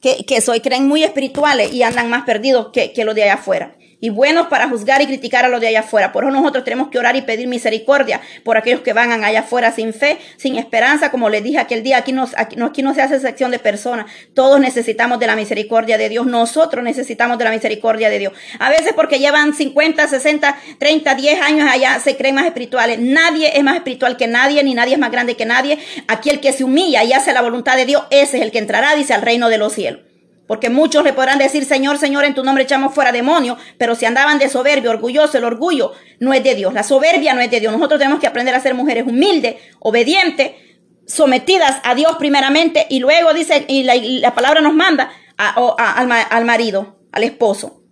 [0.00, 3.34] que, que soy, creen muy espirituales y andan más perdidos que, que los de allá
[3.34, 6.12] afuera y buenos para juzgar y criticar a los de allá afuera.
[6.12, 9.72] Por eso nosotros tenemos que orar y pedir misericordia por aquellos que van allá afuera
[9.72, 12.94] sin fe, sin esperanza, como les dije aquel día, aquí, nos, aquí, no, aquí no
[12.94, 17.44] se hace sección de personas, todos necesitamos de la misericordia de Dios, nosotros necesitamos de
[17.44, 18.32] la misericordia de Dios.
[18.58, 22.98] A veces porque llevan 50, 60, 30, 10 años allá, se creen más espirituales.
[22.98, 25.78] Nadie es más espiritual que nadie, ni nadie es más grande que nadie.
[26.06, 28.58] Aquí el que se humilla y hace la voluntad de Dios, ese es el que
[28.58, 30.07] entrará, dice, al reino de los cielos.
[30.48, 34.06] Porque muchos le podrán decir, Señor, Señor, en tu nombre echamos fuera demonios, pero si
[34.06, 37.60] andaban de soberbio, orgulloso, el orgullo no es de Dios, la soberbia no es de
[37.60, 37.70] Dios.
[37.70, 40.52] Nosotros tenemos que aprender a ser mujeres humildes, obedientes,
[41.06, 47.24] sometidas a Dios primeramente, y luego dice, y la, palabra nos manda al marido, al
[47.24, 47.82] esposo.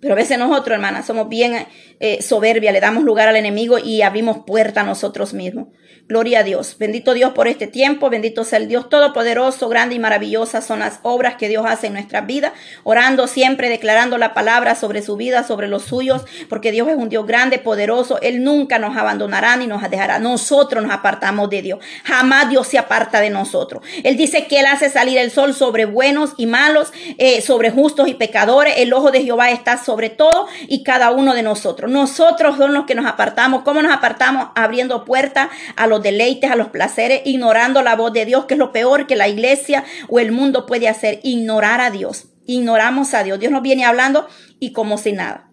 [0.00, 1.66] Pero a veces nosotros, hermanas, somos bien
[1.98, 5.68] eh, soberbia, le damos lugar al enemigo y abrimos puerta a nosotros mismos.
[6.08, 6.76] Gloria a Dios.
[6.78, 8.10] Bendito Dios por este tiempo.
[8.10, 11.94] Bendito sea el Dios Todopoderoso, grande y maravillosa son las obras que Dios hace en
[11.94, 12.52] nuestra vida.
[12.84, 17.08] Orando siempre, declarando la palabra sobre su vida, sobre los suyos, porque Dios es un
[17.08, 18.20] Dios grande, poderoso.
[18.22, 20.20] Él nunca nos abandonará ni nos dejará.
[20.20, 21.80] Nosotros nos apartamos de Dios.
[22.04, 23.82] Jamás Dios se aparta de nosotros.
[24.04, 28.06] Él dice que Él hace salir el sol sobre buenos y malos, eh, sobre justos
[28.06, 28.74] y pecadores.
[28.76, 31.90] El ojo de Jehová está sobre todo y cada uno de nosotros.
[31.90, 33.62] Nosotros son los que nos apartamos.
[33.64, 34.50] ¿Cómo nos apartamos?
[34.54, 38.58] Abriendo puertas a los deleites, a los placeres, ignorando la voz de Dios, que es
[38.58, 42.26] lo peor que la iglesia o el mundo puede hacer, ignorar a Dios.
[42.46, 43.40] Ignoramos a Dios.
[43.40, 44.28] Dios nos viene hablando
[44.60, 45.50] y como si nada.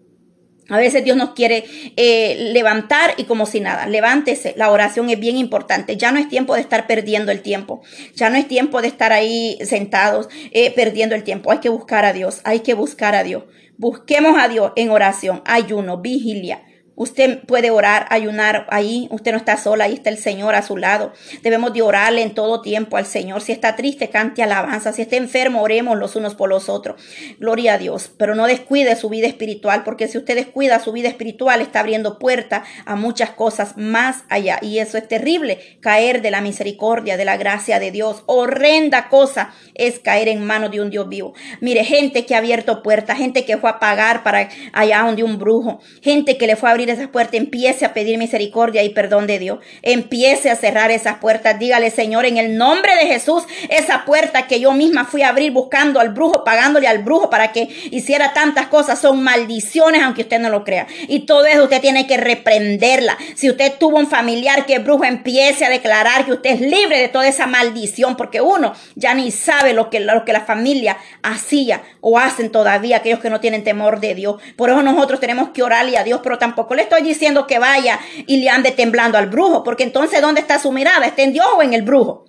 [0.70, 1.64] A veces Dios nos quiere
[1.96, 3.86] eh, levantar y como si nada.
[3.86, 4.54] Levántese.
[4.56, 5.96] La oración es bien importante.
[5.96, 7.82] Ya no es tiempo de estar perdiendo el tiempo.
[8.14, 11.50] Ya no es tiempo de estar ahí sentados eh, perdiendo el tiempo.
[11.50, 12.40] Hay que buscar a Dios.
[12.44, 13.44] Hay que buscar a Dios.
[13.76, 16.62] Busquemos a Dios en oración, ayuno, vigilia.
[16.96, 19.08] Usted puede orar, ayunar ahí.
[19.10, 21.12] Usted no está sola, ahí está el Señor a su lado.
[21.42, 23.40] Debemos de orarle en todo tiempo al Señor.
[23.40, 24.92] Si está triste, cante alabanza.
[24.92, 27.00] Si está enfermo, oremos los unos por los otros.
[27.38, 28.10] Gloria a Dios.
[28.16, 32.18] Pero no descuide su vida espiritual, porque si usted descuida su vida espiritual, está abriendo
[32.18, 34.58] puerta a muchas cosas más allá.
[34.62, 38.22] Y eso es terrible, caer de la misericordia, de la gracia de Dios.
[38.26, 41.34] Horrenda cosa es caer en manos de un Dios vivo.
[41.60, 45.38] Mire, gente que ha abierto puertas, gente que fue a pagar para allá donde un
[45.38, 49.26] brujo, gente que le fue a abrir esas puertas, empiece a pedir misericordia y perdón
[49.26, 49.58] de Dios.
[49.82, 51.58] Empiece a cerrar esas puertas.
[51.58, 55.52] Dígale, Señor, en el nombre de Jesús, esa puerta que yo misma fui a abrir
[55.52, 60.38] buscando al brujo, pagándole al brujo para que hiciera tantas cosas, son maldiciones, aunque usted
[60.38, 60.86] no lo crea.
[61.08, 63.16] Y todo eso usted tiene que reprenderla.
[63.34, 66.98] Si usted tuvo un familiar que es brujo, empiece a declarar que usted es libre
[66.98, 70.96] de toda esa maldición, porque uno ya ni sabe lo que, lo que la familia
[71.22, 74.40] hacía o hacen todavía aquellos que no tienen temor de Dios.
[74.56, 78.00] Por eso nosotros tenemos que orarle a Dios, pero tampoco le estoy diciendo que vaya
[78.26, 81.06] y le ande temblando al brujo, porque entonces ¿dónde está su mirada?
[81.06, 82.24] ¿Está en Dios o en el brujo?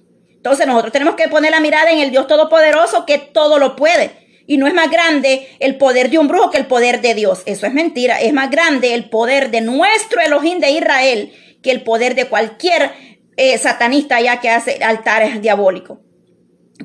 [0.45, 4.25] Entonces nosotros tenemos que poner la mirada en el Dios Todopoderoso que todo lo puede.
[4.47, 7.41] Y no es más grande el poder de un brujo que el poder de Dios.
[7.47, 8.22] Eso es mentira.
[8.22, 11.33] Es más grande el poder de nuestro Elohim de Israel
[11.63, 12.91] que el poder de cualquier
[13.38, 15.97] eh, satanista ya que hace altares diabólicos.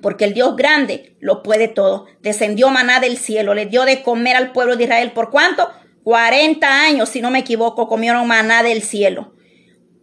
[0.00, 2.06] Porque el Dios grande lo puede todo.
[2.22, 5.12] Descendió maná del cielo, le dio de comer al pueblo de Israel.
[5.12, 5.68] ¿Por cuánto?
[6.10, 9.32] 40 años, si no me equivoco, comieron maná del cielo.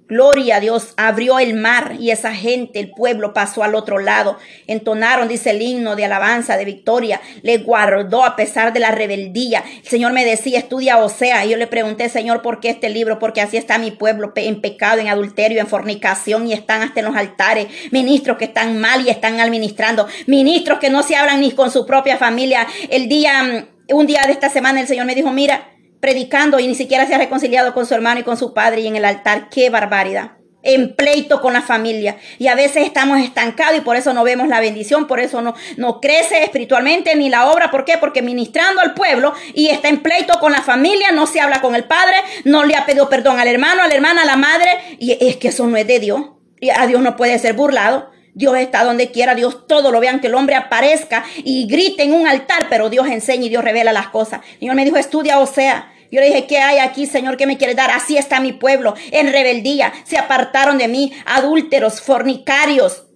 [0.08, 4.38] Gloria a Dios, abrió el mar y esa gente, el pueblo pasó al otro lado.
[4.68, 7.20] Entonaron, dice el himno de alabanza, de victoria.
[7.42, 9.66] Le guardó a pesar de la rebeldía.
[9.84, 11.46] El Señor me decía, estudia Osea.
[11.46, 13.20] Y yo le pregunté, Señor, ¿por qué este libro?
[13.20, 17.08] Porque así está mi pueblo en pecado, en adulterio, en fornicación y están hasta en
[17.08, 17.68] los altares.
[17.92, 20.08] Ministros que están mal y están administrando.
[20.26, 22.66] Ministros que no se hablan ni con su propia familia.
[22.90, 26.76] El día, un día de esta semana el Señor me dijo, mira, predicando y ni
[26.76, 29.50] siquiera se ha reconciliado con su hermano y con su padre y en el altar.
[29.50, 30.32] ¡Qué barbaridad!
[30.64, 32.18] En pleito con la familia.
[32.40, 35.56] Y a veces estamos estancados y por eso no vemos la bendición, por eso no,
[35.78, 37.72] no crece espiritualmente ni la obra.
[37.72, 37.98] ¿Por qué?
[37.98, 41.76] Porque ministrando al pueblo y está en pleito con la familia, no se habla con
[41.76, 44.98] el padre, no le ha pedido perdón al hermano, a la hermana, a la madre.
[45.00, 46.22] Y es que eso no es de Dios.
[46.60, 48.10] Y a Dios no puede ser burlado.
[48.38, 52.14] Dios está donde quiera, Dios todo lo vean, que el hombre aparezca y grite en
[52.14, 54.42] un altar, pero Dios enseña y Dios revela las cosas.
[54.54, 55.92] El Señor me dijo, estudia o sea.
[56.12, 57.36] Yo le dije, ¿qué hay aquí, Señor?
[57.36, 57.90] ¿Qué me quiere dar?
[57.90, 59.92] Así está mi pueblo, en rebeldía.
[60.06, 63.08] Se apartaron de mí, adúlteros, fornicarios,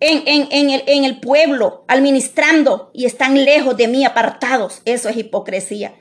[0.00, 4.82] en, en, en, el, en el pueblo, administrando, y están lejos de mí, apartados.
[4.84, 5.94] Eso es hipocresía.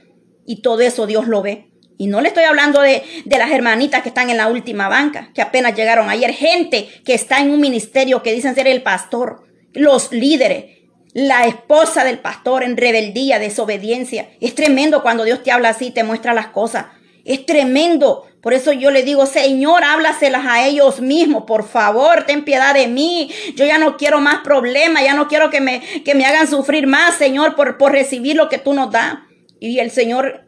[0.47, 1.72] Y todo eso Dios lo ve.
[1.97, 5.31] Y no le estoy hablando de, de, las hermanitas que están en la última banca,
[5.33, 6.31] que apenas llegaron ayer.
[6.33, 9.43] Gente que está en un ministerio que dicen ser el pastor,
[9.73, 10.65] los líderes,
[11.13, 14.29] la esposa del pastor en rebeldía, desobediencia.
[14.41, 16.87] Es tremendo cuando Dios te habla así, te muestra las cosas.
[17.23, 18.25] Es tremendo.
[18.41, 22.87] Por eso yo le digo, Señor, háblaselas a ellos mismos, por favor, ten piedad de
[22.87, 23.31] mí.
[23.55, 26.87] Yo ya no quiero más problemas, ya no quiero que me, que me hagan sufrir
[26.87, 29.19] más, Señor, por, por recibir lo que tú nos das.
[29.61, 30.42] Y el Señor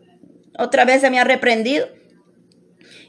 [0.58, 1.88] otra vez se me ha reprendido.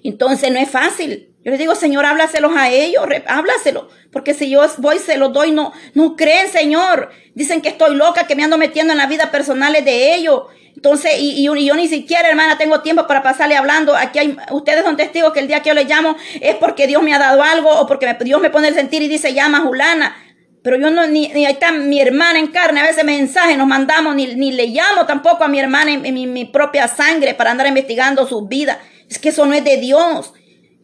[0.03, 1.31] Entonces no es fácil.
[1.45, 3.89] Yo les digo, Señor, háblaselos a ellos, háblaselo.
[4.11, 7.11] Porque si yo voy, se los doy, no, no creen, Señor.
[7.35, 10.43] Dicen que estoy loca, que me ando metiendo en la vida personales de ellos.
[10.75, 13.95] Entonces, y, yo ni siquiera, hermana, tengo tiempo para pasarle hablando.
[13.97, 17.03] Aquí hay, ustedes son testigos que el día que yo le llamo es porque Dios
[17.03, 20.17] me ha dado algo o porque Dios me pone el sentir y dice, llama Julana.
[20.67, 24.17] Pero yo no, ni, ahí está mi hermana en carne, a veces mensajes nos mandamos,
[24.17, 28.27] ni, ni le llamo tampoco a mi hermana en, mi, propia sangre para andar investigando
[28.27, 28.81] su vida.
[29.09, 30.35] Es que eso no es de Dios.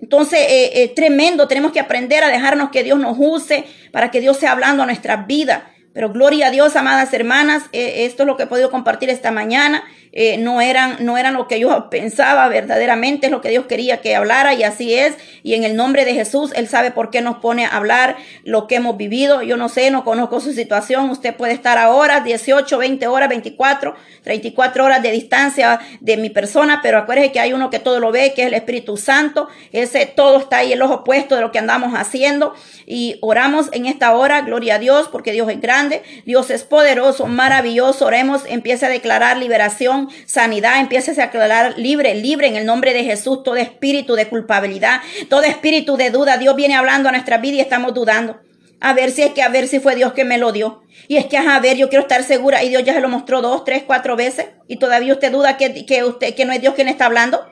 [0.00, 4.20] Entonces, eh, eh, tremendo, tenemos que aprender a dejarnos que Dios nos use para que
[4.20, 5.64] Dios sea hablando a nuestras vidas.
[5.92, 9.30] Pero gloria a Dios, amadas hermanas, eh, esto es lo que he podido compartir esta
[9.30, 9.84] mañana.
[10.14, 14.02] Eh, no, eran, no eran lo que yo pensaba verdaderamente, es lo que Dios quería
[14.02, 15.14] que hablara y así es.
[15.42, 18.66] Y en el nombre de Jesús, Él sabe por qué nos pone a hablar lo
[18.66, 19.42] que hemos vivido.
[19.42, 21.08] Yo no sé, no conozco su situación.
[21.08, 26.28] Usted puede estar a horas, 18, 20 horas, 24, 34 horas de distancia de mi
[26.28, 29.48] persona, pero acuérdese que hay uno que todo lo ve, que es el Espíritu Santo.
[29.72, 32.54] Ese todo está ahí, el ojo puesto de lo que andamos haciendo.
[32.86, 35.81] Y oramos en esta hora, gloria a Dios, porque Dios es grande,
[36.24, 38.06] Dios es poderoso, maravilloso.
[38.06, 43.04] Oremos, empiece a declarar liberación sanidad, empieces a aclarar libre, libre en el nombre de
[43.04, 46.36] Jesús todo espíritu de culpabilidad, todo espíritu de duda.
[46.36, 48.40] Dios viene hablando a nuestra vida y estamos dudando.
[48.80, 50.82] A ver si es que a ver si fue Dios que me lo dio.
[51.06, 52.64] Y es que, a ver, yo quiero estar segura.
[52.64, 54.46] Y Dios ya se lo mostró dos, tres, cuatro veces.
[54.66, 57.46] Y todavía usted duda que, que usted, no es Dios quien está hablando.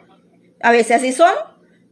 [0.60, 1.32] A veces así son.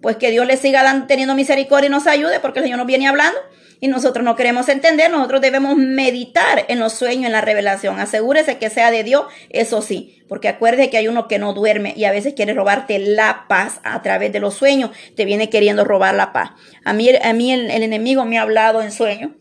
[0.00, 2.86] Pues que Dios le siga dando, teniendo misericordia y nos ayude, porque el Señor nos
[2.86, 3.38] viene hablando
[3.80, 8.00] y nosotros no queremos entender, nosotros debemos meditar en los sueños, en la revelación.
[8.00, 11.94] Asegúrese que sea de Dios, eso sí, porque acuerde que hay uno que no duerme
[11.96, 15.84] y a veces quiere robarte la paz a través de los sueños, te viene queriendo
[15.84, 16.50] robar la paz.
[16.84, 19.36] A mí, a mí el, enemigo me ha hablado en sueño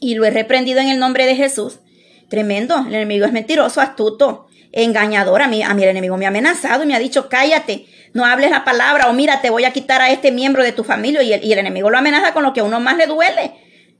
[0.00, 1.80] y lo he reprendido en el nombre de Jesús.
[2.28, 5.42] Tremendo, el enemigo es mentiroso, astuto, engañador.
[5.42, 8.50] A mí, a el enemigo me ha amenazado y me ha dicho, cállate, no hables
[8.50, 11.32] la palabra o mira, te voy a quitar a este miembro de tu familia y
[11.32, 13.52] el, enemigo lo amenaza con lo que a uno más le duele.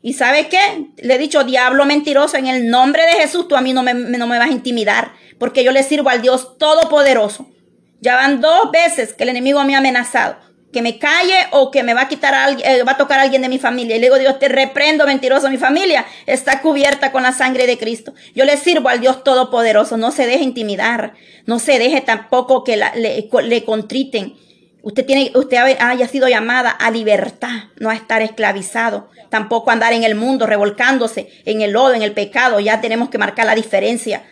[0.03, 0.87] ¿Y sabe qué?
[0.97, 3.95] Le he dicho, diablo mentiroso, en el nombre de Jesús, tú a mí no me,
[3.95, 7.49] no me vas a intimidar, porque yo le sirvo al Dios Todopoderoso.
[8.01, 10.37] Ya van dos veces que el enemigo me ha amenazado
[10.73, 13.21] que me calle o que me va a quitar a alguien, eh, va a tocar
[13.21, 13.97] a alguien de mi familia.
[13.97, 17.77] Y le digo, Dios, te reprendo, mentiroso, mi familia está cubierta con la sangre de
[17.79, 18.15] Cristo.
[18.35, 21.13] Yo le sirvo al Dios Todopoderoso, no se deje intimidar,
[21.47, 24.35] no se deje tampoco que le, contriten.
[24.83, 29.93] Usted tiene, usted haya sido llamada a libertad, no a estar esclavizado, tampoco a andar
[29.93, 32.59] en el mundo revolcándose en el lodo, en el pecado.
[32.61, 34.25] Ya tenemos que marcar la diferencia,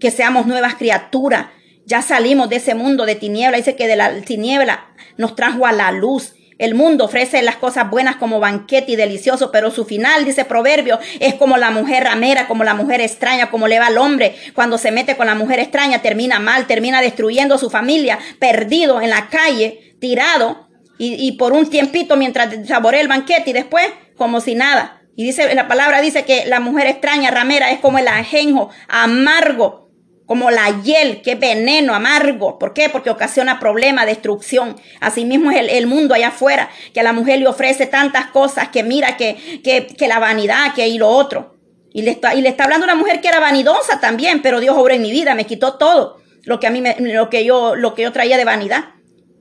[0.00, 1.46] que seamos nuevas criaturas.
[1.86, 3.56] Ya salimos de ese mundo de tiniebla.
[3.56, 6.34] Dice que de la tiniebla nos trajo a la luz.
[6.58, 10.98] El mundo ofrece las cosas buenas como banquete y delicioso, pero su final, dice Proverbio,
[11.20, 14.34] es como la mujer ramera, como la mujer extraña, como le va al hombre.
[14.54, 19.10] Cuando se mete con la mujer extraña, termina mal, termina destruyendo su familia, perdido en
[19.10, 20.66] la calle, tirado,
[20.98, 23.86] y, por un tiempito mientras saborea el banquete y después
[24.16, 25.02] como si nada.
[25.14, 29.85] Y dice, la palabra dice que la mujer extraña, ramera, es como el ajenjo amargo
[30.26, 32.58] como la hiel, que veneno amargo.
[32.58, 32.88] ¿Por qué?
[32.88, 34.76] Porque ocasiona problema, destrucción.
[35.00, 38.82] Asimismo es el, mundo allá afuera, que a la mujer le ofrece tantas cosas que
[38.82, 41.54] mira que, que, que la vanidad, que y lo otro.
[41.92, 44.76] Y le, está, y le está hablando una mujer que era vanidosa también, pero Dios
[44.76, 47.74] obró en mi vida, me quitó todo lo que a mí me, lo que yo,
[47.74, 48.90] lo que yo traía de vanidad.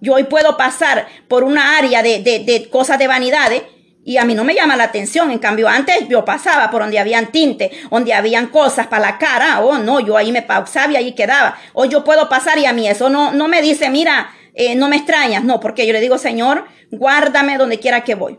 [0.01, 3.63] Yo hoy puedo pasar por una área de, de, de cosas de vanidades
[4.07, 5.31] y a mí no me llama la atención.
[5.31, 9.61] En cambio, antes yo pasaba por donde habían tinte, donde habían cosas para la cara.
[9.61, 11.57] Oh, no, yo ahí me pausaba y ahí quedaba.
[11.73, 14.89] Hoy yo puedo pasar y a mí eso no, no me dice, mira, eh, no
[14.89, 15.43] me extrañas.
[15.43, 18.37] No, porque yo le digo, Señor, guárdame donde quiera que voy.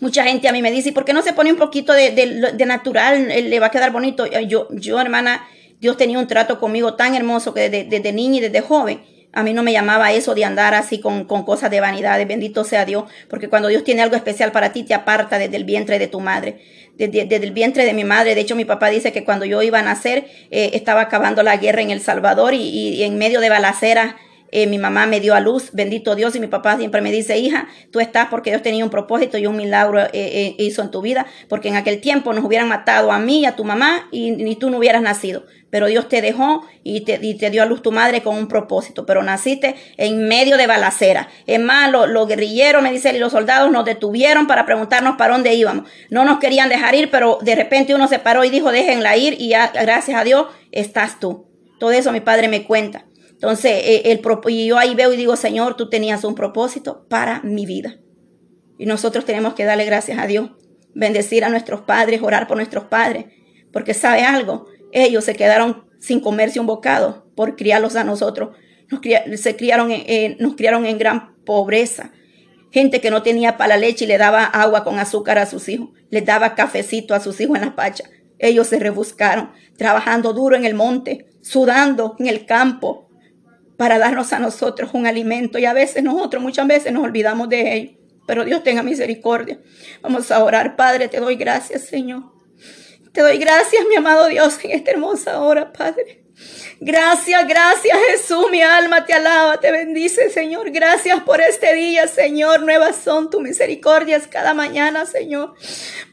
[0.00, 2.64] Mucha gente a mí me dice, ¿y por qué no se pone un poquito de,
[2.66, 3.30] natural?
[3.30, 4.24] Eh, le va a quedar bonito.
[4.24, 5.46] Yo, yo, hermana,
[5.78, 9.42] Dios tenía un trato conmigo tan hermoso que desde, desde niña y desde joven a
[9.42, 12.18] mí no me llamaba eso de andar así con, con cosas de vanidad.
[12.26, 15.64] Bendito sea Dios, porque cuando Dios tiene algo especial para ti, te aparta desde el
[15.64, 16.60] vientre de tu madre.
[16.96, 18.34] Desde, el vientre de mi madre.
[18.34, 21.56] De hecho, mi papá dice que cuando yo iba a nacer, eh, estaba acabando la
[21.56, 24.14] guerra en El Salvador y, y en medio de balaceras
[24.50, 27.38] eh, mi mamá me dio a luz, bendito Dios, y mi papá siempre me dice,
[27.38, 30.90] hija, tú estás porque Dios tenía un propósito y un milagro eh, eh, hizo en
[30.90, 34.08] tu vida, porque en aquel tiempo nos hubieran matado a mí y a tu mamá
[34.10, 35.44] y, ni tú no hubieras nacido.
[35.70, 39.22] Pero Dios te dejó y te, dio a luz tu madre con un propósito, pero
[39.22, 41.28] naciste en medio de balacera.
[41.46, 45.52] Es más, los, guerrilleros, me dice, y los soldados nos detuvieron para preguntarnos para dónde
[45.52, 45.86] íbamos.
[46.08, 49.36] No nos querían dejar ir, pero de repente uno se paró y dijo, déjenla ir
[49.38, 51.44] y ya, gracias a Dios, estás tú.
[51.78, 53.04] Todo eso mi padre me cuenta.
[53.40, 57.40] Entonces, eh, el, y yo ahí veo y digo, Señor, tú tenías un propósito para
[57.42, 57.98] mi vida.
[58.78, 60.50] Y nosotros tenemos que darle gracias a Dios,
[60.92, 63.26] bendecir a nuestros padres, orar por nuestros padres,
[63.72, 68.56] porque sabe algo, ellos se quedaron sin comerse un bocado por criarlos a nosotros.
[68.90, 69.00] Nos,
[69.40, 69.92] se criaron
[70.40, 72.12] nos criaron en gran pobreza.
[72.72, 75.68] Gente que no tenía para la leche y le daba agua con azúcar a sus
[75.68, 75.90] hijos.
[76.10, 78.04] Les daba cafecito a sus hijos en la pacha.
[78.38, 83.07] Ellos se rebuscaron, trabajando duro en el monte, sudando en el campo,
[83.78, 85.58] para darnos a nosotros un alimento.
[85.58, 87.94] Y a veces nosotros, muchas veces nos olvidamos de ellos.
[88.26, 89.58] Pero Dios tenga misericordia.
[90.02, 90.76] Vamos a orar.
[90.76, 92.24] Padre, te doy gracias, Señor.
[93.12, 96.24] Te doy gracias, mi amado Dios, en esta hermosa hora, Padre.
[96.80, 100.70] Gracias, gracias Jesús, mi alma te alaba, te bendice Señor.
[100.70, 102.62] Gracias por este día, Señor.
[102.62, 105.54] Nuevas son tus misericordias cada mañana, Señor.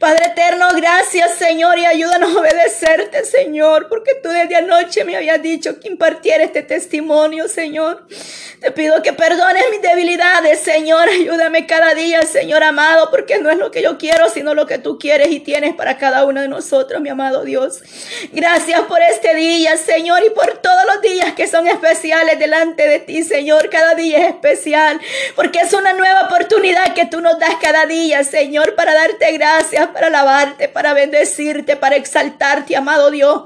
[0.00, 5.40] Padre eterno, gracias Señor y ayúdanos a obedecerte, Señor, porque tú desde anoche me habías
[5.40, 8.06] dicho que impartiera este testimonio, Señor.
[8.60, 11.08] Te pido que perdones mis debilidades, Señor.
[11.08, 14.78] Ayúdame cada día, Señor amado, porque no es lo que yo quiero, sino lo que
[14.78, 17.82] tú quieres y tienes para cada uno de nosotros, mi amado Dios.
[18.32, 23.00] Gracias por este día, Señor, y por todos los días que son especiales delante de
[23.00, 23.68] ti, Señor.
[23.70, 25.00] Cada día es especial
[25.34, 29.86] porque es una nueva oportunidad que tú nos das cada día, Señor, para darte gracias,
[29.88, 33.42] para alabarte, para bendecirte, para exaltarte, amado Dios.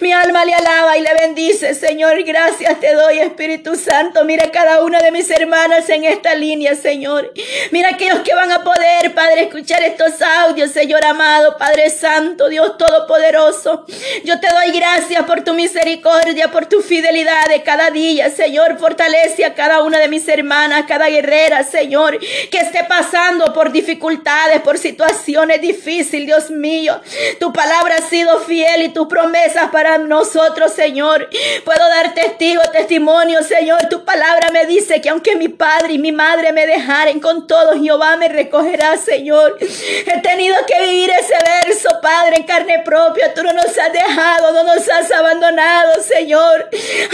[0.00, 2.22] Mi alma le alaba y le bendice, Señor.
[2.24, 4.24] Gracias te doy, Espíritu Santo.
[4.24, 7.32] Mira cada una de mis hermanas en esta línea, Señor.
[7.70, 12.76] Mira aquellos que van a poder, Padre, escuchar estos audios, Señor amado, Padre Santo, Dios
[12.78, 13.84] Todopoderoso.
[14.24, 16.13] Yo te doy gracias por tu misericordia,
[16.52, 18.78] por tu fidelidad de cada día, Señor.
[18.78, 24.60] Fortalece a cada una de mis hermanas, cada guerrera, Señor, que esté pasando por dificultades,
[24.60, 27.00] por situaciones difíciles, Dios mío.
[27.40, 31.28] Tu palabra ha sido fiel y tus promesas para nosotros, Señor.
[31.64, 33.80] Puedo dar testigo, testimonio, Señor.
[33.90, 37.76] Tu palabra me dice que aunque mi padre y mi madre me dejaren con todos,
[37.80, 39.58] Jehová me recogerá, Señor.
[39.60, 43.34] He tenido que vivir ese verso, Padre, en carne propia.
[43.34, 46.68] Tú no nos has dejado, no nos has abandonado, Señor.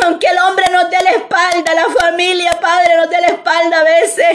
[0.05, 3.85] Aunque el hombre nos dé la espalda, la familia, Padre, nos dé la espalda a
[3.85, 4.27] veces.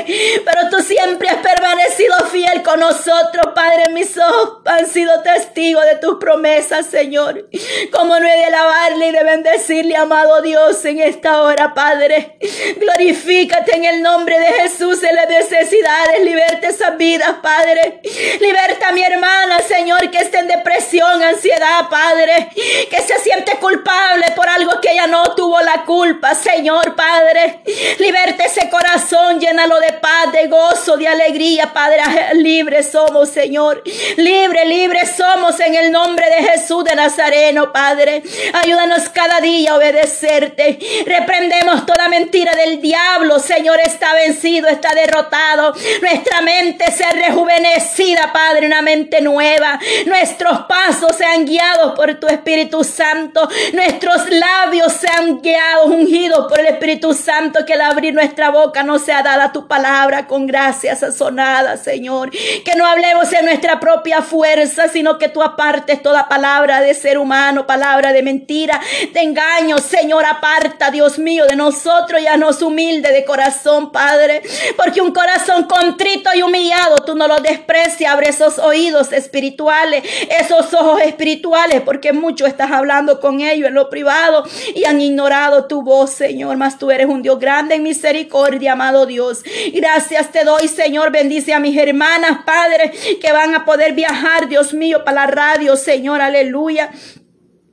[0.46, 3.90] Pero tú siempre has permanecido fiel con nosotros, Padre.
[3.92, 7.50] Mis ojos han sido testigos de tus promesas, Señor.
[7.92, 12.38] Como no he de alabarle y de bendecirle, amado Dios, en esta hora, Padre.
[12.78, 16.24] Glorifícate en el nombre de Jesús en las necesidades.
[16.24, 18.02] Liberta esas vidas, Padre.
[18.40, 21.55] Liberta a mi hermana, Señor, que esté en depresión, ansiedad,
[21.90, 22.50] Padre.
[22.90, 27.62] Que se siente culpable por algo que ella no tuvo la culpa, Señor Padre.
[28.00, 32.02] Liberte ese corazón, llénalo de paz, de gozo, de alegría, Padre.
[32.36, 33.84] Libres somos, Señor.
[34.18, 38.24] Libre, libre somos en el nombre de Jesús de Nazareno, Padre.
[38.54, 40.80] Ayúdanos cada día a obedecerte.
[41.06, 43.80] Reprendemos toda mentira del diablo, Señor.
[43.80, 45.74] Está vencido, está derrotado.
[46.02, 49.80] Nuestra mente se rejuvenecida, Padre, una mente nueva.
[50.06, 51.55] Nuestros pasos sean guiados
[51.96, 53.48] por tu Espíritu Santo.
[53.74, 59.00] Nuestros labios sean guiados, ungidos por el Espíritu Santo, que al abrir nuestra boca no
[59.00, 62.32] sea dada tu palabra con gracia sazonada, Señor.
[62.32, 67.18] Que no hablemos en nuestra propia fuerza, sino que tú apartes toda palabra de ser
[67.18, 68.80] humano, palabra de mentira,
[69.14, 74.42] de engaño, Señor, aparta, Dios mío, de nosotros y a nos humilde de corazón, Padre.
[74.76, 80.04] Porque un corazón contrito y humillado, tú no lo desprecias, abre esos oídos espirituales,
[80.40, 81.35] esos ojos espirituales,
[81.84, 86.58] porque mucho estás hablando con ellos en lo privado y han ignorado tu voz, Señor.
[86.58, 89.44] Mas tú eres un Dios grande en misericordia, amado Dios.
[89.74, 91.12] Gracias te doy, Señor.
[91.12, 95.76] Bendice a mis hermanas, Padre, que van a poder viajar, Dios mío, para la radio,
[95.76, 96.22] Señor.
[96.22, 96.92] Aleluya.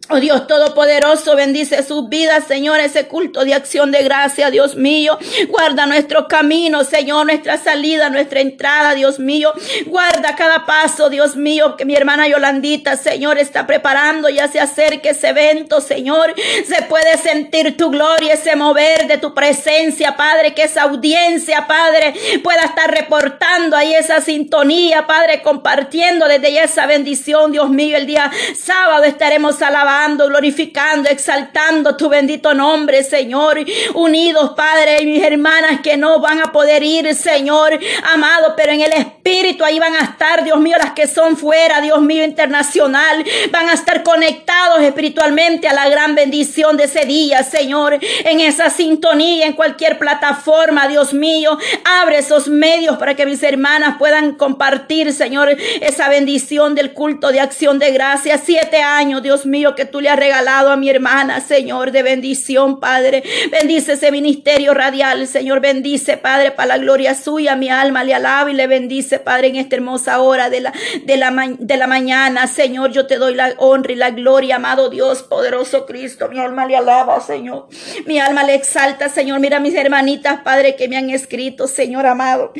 [0.08, 5.16] Oh Dios Todopoderoso, bendice sus vidas, Señor, ese culto de acción de gracia, Dios mío.
[5.48, 9.52] Guarda nuestro camino, Señor, nuestra salida, nuestra entrada, Dios mío.
[9.86, 15.10] Guarda cada paso, Dios mío, que mi hermana Yolandita, Señor, está preparando, ya se acerque
[15.10, 16.34] ese evento, Señor.
[16.66, 22.12] Se puede sentir tu gloria, ese mover de tu presencia, Padre, que esa audiencia, Padre,
[22.42, 27.96] pueda estar reportando ahí esa sintonía, Padre, compartiendo desde ya esa bendición, Dios mío.
[27.96, 29.91] El día sábado estaremos alabando
[30.28, 33.58] glorificando, exaltando tu bendito nombre, Señor.
[33.94, 37.78] Unidos, Padre, y mis hermanas que no van a poder ir, Señor,
[38.12, 41.80] amado, pero en el Espíritu ahí van a estar, Dios mío, las que son fuera,
[41.80, 47.42] Dios mío, internacional, van a estar conectados espiritualmente a la gran bendición de ese día,
[47.42, 53.42] Señor, en esa sintonía, en cualquier plataforma, Dios mío, abre esos medios para que mis
[53.42, 58.38] hermanas puedan compartir, Señor, esa bendición del culto de acción de gracia.
[58.38, 62.04] Siete años, Dios mío, que que tú le has regalado a mi hermana, Señor, de
[62.04, 63.24] bendición, Padre.
[63.50, 67.56] Bendice ese ministerio radial, Señor, bendice, Padre, para la gloria suya.
[67.56, 70.72] Mi alma le alaba y le bendice, Padre, en esta hermosa hora de la,
[71.04, 72.46] de la, de la mañana.
[72.46, 76.28] Señor, yo te doy la honra y la gloria, amado Dios, poderoso Cristo.
[76.28, 77.66] Mi alma le alaba, Señor.
[78.06, 79.40] Mi alma le exalta, Señor.
[79.40, 82.52] Mira mis hermanitas, Padre, que me han escrito, Señor amado.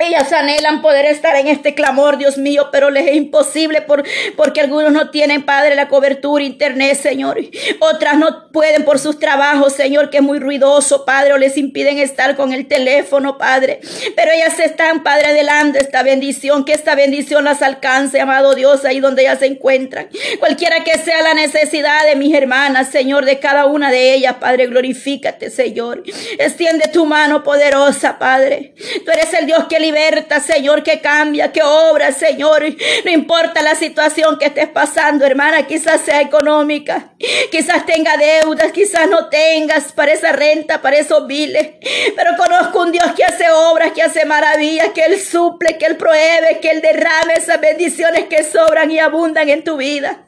[0.00, 4.02] Ellas anhelan poder estar en este clamor, Dios mío, pero les es imposible por,
[4.36, 7.38] porque algunos no tienen, Padre, la cobertura internet, Señor.
[7.78, 11.98] Otras no pueden por sus trabajos, Señor, que es muy ruidoso, Padre, o les impiden
[11.98, 13.80] estar con el teléfono, Padre.
[14.16, 18.98] Pero ellas están, Padre, adelante esta bendición, que esta bendición las alcance, amado Dios, ahí
[18.98, 20.08] donde ellas se encuentran.
[20.38, 24.68] Cualquiera que sea la necesidad de mis hermanas, Señor, de cada una de ellas, Padre,
[24.68, 26.02] glorifícate, Señor.
[26.38, 28.74] Extiende tu mano poderosa, Padre.
[29.04, 32.64] Tú eres el Dios que liberta, Señor, que cambia, que obra, Señor.
[33.04, 37.10] No importa la situación que estés pasando, hermana, quizás sea económica,
[37.50, 41.72] quizás tenga deudas, quizás no tengas para esa renta, para esos biles.
[42.16, 45.96] Pero conozco un Dios que hace obras, que hace maravillas, que Él suple, que Él
[45.96, 50.22] prohíbe, que Él derrame esas bendiciones que sobran y abundan en tu vida.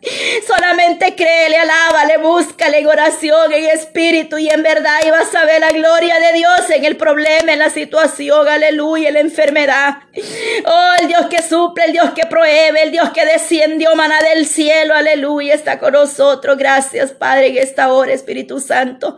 [0.47, 5.61] Solamente créele, alábale, búscale en oración, en espíritu y en verdad y vas a ver
[5.61, 10.05] la gloria de Dios en el problema, en la situación, aleluya, en la enfermedad
[10.67, 14.47] Oh, el Dios que suple, el Dios que prohíbe, el Dios que descendió maná del
[14.47, 16.57] cielo, aleluya, está con nosotros.
[16.57, 19.17] Gracias, Padre, en esta hora, Espíritu Santo.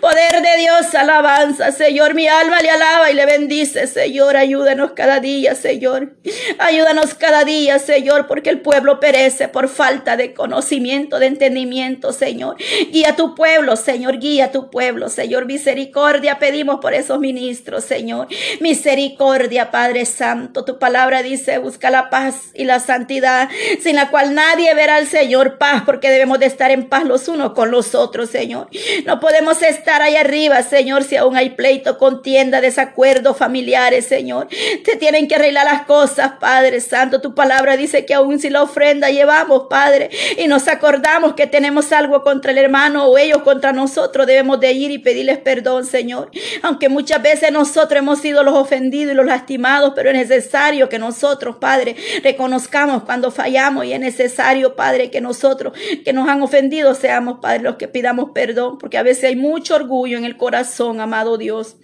[0.00, 2.14] Poder de Dios, alabanza, Señor.
[2.14, 4.36] Mi alma le alaba y le bendice, Señor.
[4.36, 6.14] Ayúdanos cada día, Señor.
[6.58, 12.56] Ayúdanos cada día, Señor, porque el pueblo perece por falta de conocimiento, de entendimiento, Señor.
[12.90, 14.18] Guía tu pueblo, Señor.
[14.18, 15.46] Guía tu pueblo, Señor.
[15.46, 18.28] Misericordia pedimos por esos ministros, Señor.
[18.60, 20.64] Misericordia, Padre Santo.
[20.64, 23.48] Tu palabra dice, busca la paz y la santidad,
[23.82, 27.28] sin la cual nadie verá al Señor paz, porque debemos de estar en paz los
[27.28, 28.68] unos con los otros, Señor.
[29.06, 34.48] No podemos estar ahí arriba, Señor, si aún hay pleito, contienda, desacuerdos familiares, Señor.
[34.84, 37.20] Se tienen que arreglar las cosas, Padre Santo.
[37.20, 41.92] Tu palabra dice que aún si la ofrenda llevamos, Padre, y nos acordamos que tenemos
[41.92, 46.30] algo contra el hermano o ellos contra nosotros, debemos de ir y pedirles perdón, Señor.
[46.62, 49.53] Aunque muchas veces nosotros hemos sido los ofendidos y los lastimados
[49.94, 55.76] pero es necesario que nosotros, Padre, reconozcamos cuando fallamos y es necesario, Padre, que nosotros
[56.04, 59.74] que nos han ofendido seamos, Padre, los que pidamos perdón, porque a veces hay mucho
[59.74, 61.76] orgullo en el corazón, amado Dios.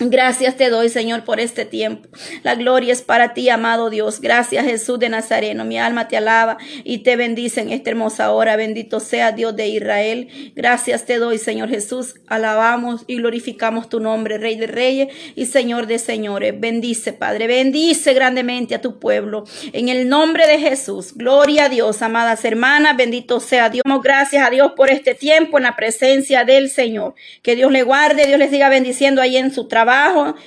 [0.00, 2.08] Gracias te doy, Señor, por este tiempo.
[2.42, 4.20] La gloria es para ti, amado Dios.
[4.20, 5.64] Gracias, Jesús de Nazareno.
[5.64, 8.56] Mi alma te alaba y te bendice en esta hermosa hora.
[8.56, 10.52] Bendito sea Dios de Israel.
[10.56, 12.14] Gracias te doy, Señor Jesús.
[12.26, 16.58] Alabamos y glorificamos tu nombre, Rey de Reyes y Señor de Señores.
[16.58, 17.46] Bendice, Padre.
[17.46, 19.44] Bendice grandemente a tu pueblo.
[19.72, 21.12] En el nombre de Jesús.
[21.14, 22.96] Gloria a Dios, amadas hermanas.
[22.96, 23.84] Bendito sea Dios.
[24.02, 27.14] Gracias a Dios por este tiempo en la presencia del Señor.
[27.42, 28.26] Que Dios le guarde.
[28.26, 29.81] Dios les siga bendiciendo ahí en su trabajo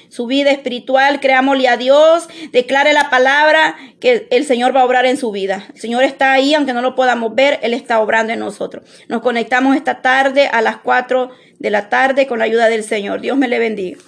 [0.10, 5.06] su vida espiritual, creámosle a Dios, declare la palabra que el Señor va a obrar
[5.06, 5.66] en su vida.
[5.74, 8.88] El Señor está ahí, aunque no lo podamos ver, Él está obrando en nosotros.
[9.08, 13.22] Nos conectamos esta tarde a las 4 de la tarde con la ayuda del Señor.
[13.22, 14.00] Dios me le bendiga.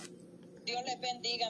[0.66, 1.48] Dios bendiga.